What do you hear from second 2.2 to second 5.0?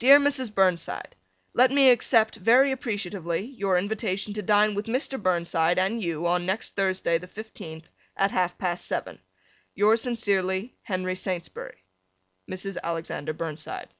very appreciatively your invitation to dine with